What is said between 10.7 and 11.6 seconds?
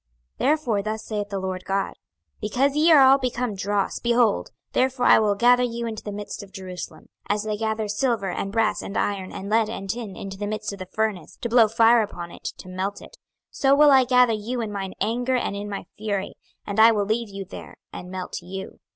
of the furnace, to